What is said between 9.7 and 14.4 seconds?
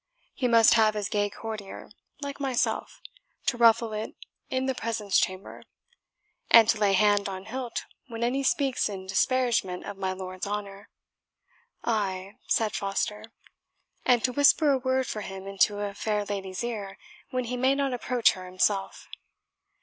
of my lord's honour" "Ay," said Foster, "and to